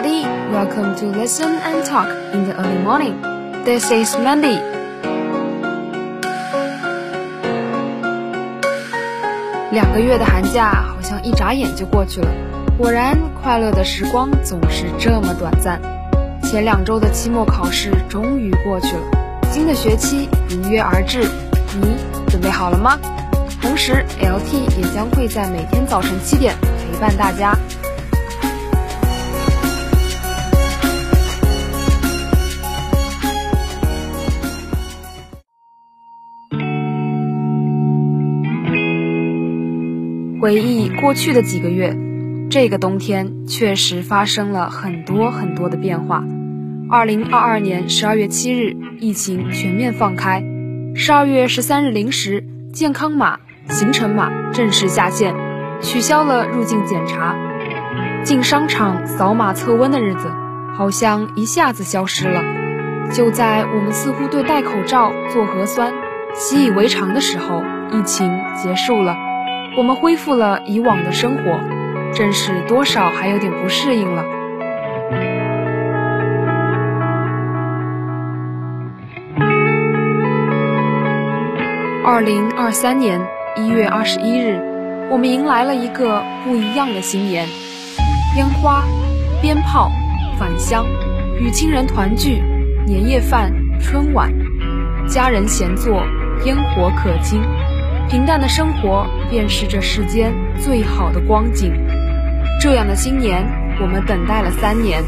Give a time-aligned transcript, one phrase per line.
[0.00, 0.22] everybody.
[0.50, 3.20] Welcome to Listen and Talk in the early morning.
[3.64, 4.58] This is Mandy.
[9.72, 12.28] 两个月的寒假好像一眨眼就过去了，
[12.78, 15.80] 果然快乐的时光总是这么短暂。
[16.42, 19.02] 前两周的期末考试终于过去了，
[19.52, 21.28] 新的学期如约而至，
[21.80, 21.96] 你
[22.28, 22.98] 准备好了吗？
[23.62, 27.54] 同时，LT 也将会在每天早晨七点陪伴大家。
[40.40, 41.94] 回忆过去的几个月，
[42.48, 46.24] 这个冬天确实发生了很多很多的变化。
[46.88, 50.40] 二零二二年十二月七日，疫情全面放开；
[50.96, 55.34] 十二月十三日零时，健康码、行程码正式下线，
[55.82, 57.36] 取消了入境检查。
[58.24, 60.30] 进商场扫码测温的日子，
[60.74, 62.42] 好像一下子消失了。
[63.12, 65.92] 就在我们似乎对戴口罩、做核酸
[66.34, 69.14] 习以为常的时候，疫情结束了。
[69.76, 71.60] 我们恢复了以往的生活，
[72.12, 74.24] 真是多少还有点不适应了。
[82.04, 83.20] 二零二三年
[83.56, 84.58] 一月二十一日，
[85.08, 87.46] 我们迎来了一个不一样的新年：
[88.36, 88.82] 烟花、
[89.40, 89.90] 鞭炮、
[90.36, 90.84] 返乡、
[91.40, 92.42] 与亲人团聚、
[92.84, 94.32] 年夜饭、春晚、
[95.06, 96.02] 家人闲坐、
[96.44, 97.40] 烟火可亲。
[98.09, 101.73] 平淡的生活便是这世间最好的光景。
[102.61, 103.43] 这样的新年，
[103.81, 105.03] 我们等待了三年。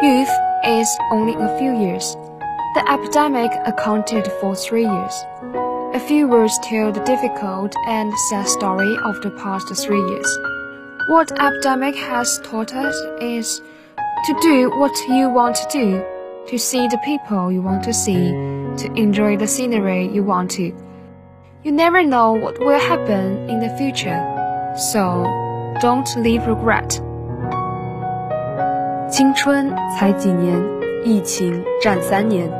[0.00, 0.30] Youth
[0.64, 2.14] is only a few years.
[2.74, 5.12] The epidemic accounted for three years.
[5.92, 10.41] A few words tell the difficult and sad story of the past three years.
[11.08, 13.62] What epidemic has taught us is
[14.26, 16.02] to do what you want to do,
[16.48, 18.30] to see the people you want to see,
[18.76, 20.72] to enjoy the scenery you want to.
[21.62, 24.20] You never know what will happen in the future,
[24.76, 25.24] so
[25.80, 27.00] don't leave regret.
[29.10, 30.62] 青春才几年，
[31.04, 32.50] 疫情战三年。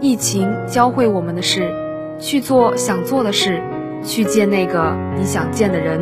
[0.00, 1.70] 疫情教会我们的是，
[2.18, 3.60] 去做想做的事，
[4.02, 6.00] 去见那个你想见的人。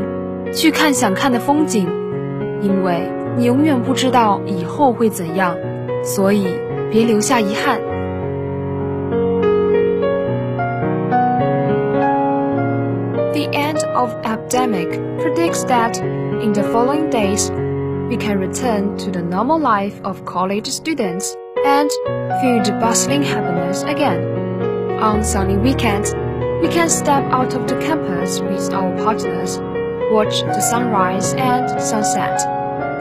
[0.52, 1.86] 去看想看的风景，
[2.60, 3.02] 因为
[3.36, 5.56] 你永远不知道以后会怎样，
[6.02, 6.46] 所以
[6.90, 7.80] 别留下遗憾。
[13.32, 16.00] The end of epidemic predicts that
[16.42, 17.50] in the following days
[18.08, 21.34] we can return to the normal life of college students
[21.64, 21.90] and
[22.40, 24.20] feel the bustling happiness again.
[25.00, 26.14] On sunny weekends,
[26.62, 29.60] we can step out of the campus with our partners
[30.10, 32.38] watch the sunrise and sunset,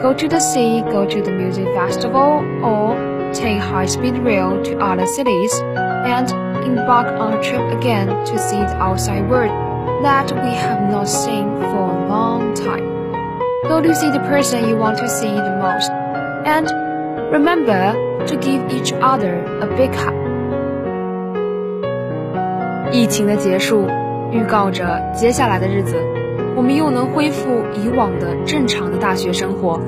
[0.02, 2.96] go to the sea, go to the music festival, or
[3.32, 5.52] take high-speed rail to other cities,
[6.06, 6.30] and
[6.64, 9.52] embark on a trip again to see the outside world
[10.02, 12.84] that we have not seen for a long time.
[13.68, 15.90] Go to see the person you want to see the most,
[16.44, 16.70] and
[17.32, 17.94] remember
[18.26, 20.14] to give each other a big hug.
[22.92, 23.88] 疫情的结束，
[24.30, 25.96] 预告着接下来的日子。
[26.61, 29.81] 我们又能恢复以往的正常的大学生活，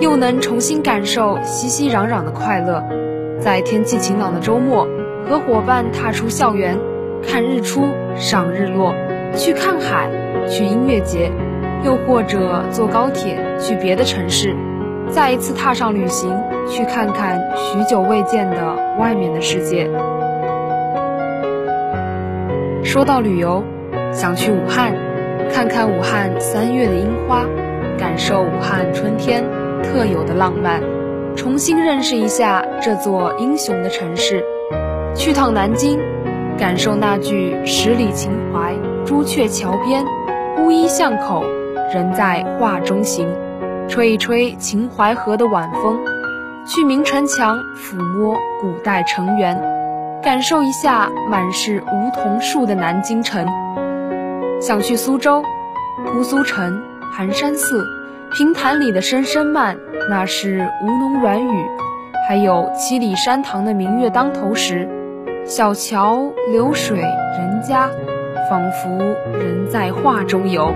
[0.00, 2.80] 又能重新感受熙熙攘攘的快乐。
[3.40, 4.86] 在天气晴朗的周末，
[5.28, 6.78] 和伙伴踏出校园，
[7.26, 8.94] 看日出、赏日落，
[9.34, 10.08] 去看海，
[10.48, 11.32] 去音乐节，
[11.84, 14.54] 又或者坐高铁去别的城市，
[15.10, 16.30] 再一次踏上旅行，
[16.68, 19.90] 去看看许久未见的外面的世界。
[22.84, 23.64] 说到旅游，
[24.12, 24.94] 想去武汉。
[25.52, 27.44] 看看武汉三月的樱花，
[27.98, 29.44] 感受武汉春天
[29.82, 30.82] 特有的浪漫，
[31.34, 34.44] 重新认识一下这座英雄的城市。
[35.14, 35.98] 去趟南京，
[36.58, 40.04] 感受那句“十里秦淮，朱雀桥边，
[40.58, 41.42] 乌衣巷口，
[41.94, 43.26] 人在画中行”，
[43.88, 45.98] 吹一吹秦淮河的晚风。
[46.66, 49.56] 去明城墙，抚摸古代城垣，
[50.20, 53.46] 感受一下满是梧桐树的南京城。
[54.60, 55.42] 想去苏州，
[56.12, 56.82] 姑苏城、
[57.12, 57.86] 寒山寺、
[58.32, 59.76] 平潭里的声声慢，
[60.10, 61.66] 那是吴侬软语；
[62.28, 64.88] 还有七里山塘的明月当头时，
[65.44, 67.88] 小桥流水人家，
[68.50, 68.98] 仿佛
[69.38, 70.72] 人在画中游。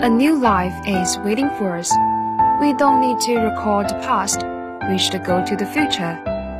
[0.00, 1.92] A new life is waiting for us.
[2.59, 4.41] We don't need to record the past.
[4.89, 6.17] We should go to the future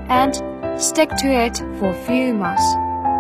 [0.09, 0.33] and
[0.77, 2.63] stick to it for a few months.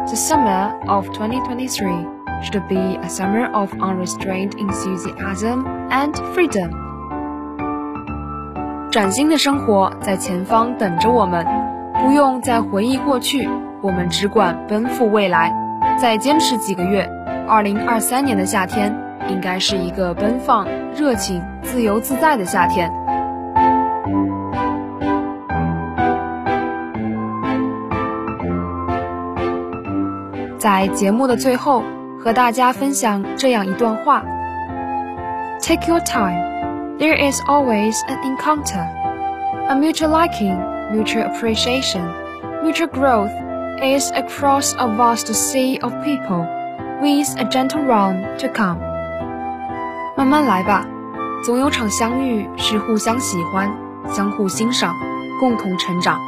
[0.09, 2.07] The summer of 2023
[2.43, 6.71] should be a summer of unrestrained enthusiasm and freedom.
[8.91, 11.45] 崭新的生活在前方等着我们，
[12.03, 13.49] 不用再回忆过去，
[13.81, 15.53] 我们只管奔赴未来。
[15.97, 17.09] 再坚持几个月，
[17.47, 18.93] 2023年的夏天
[19.29, 22.91] 应该是一个奔放、 热情、自由自在的夏天。
[30.57, 31.83] 在节目的最后，
[32.23, 34.23] 和大家分享这样一段话：
[35.61, 36.51] Take your time.
[36.99, 38.87] There is always an encounter,
[39.67, 40.57] a mutual liking,
[40.93, 42.07] mutual appreciation,
[42.63, 43.31] mutual growth
[43.81, 46.45] is across a vast sea of people,
[47.01, 48.86] with a gentle run to come.
[50.18, 50.84] 慢慢来吧，
[51.42, 53.72] 总有场相遇是互相喜欢、
[54.08, 54.94] 相互欣赏、
[55.40, 56.20] 共同成长，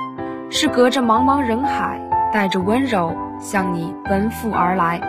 [0.49, 2.01] 是隔着茫茫人海，
[2.33, 3.15] 带着温柔。
[3.41, 5.01] 向你奔赴而来。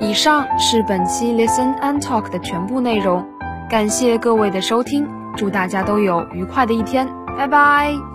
[0.00, 3.24] 以上是本期 Listen and Talk 的全部内容，
[3.70, 7.08] 感谢各位的收听，祝大家都有愉快的一天，
[7.38, 8.13] 拜拜。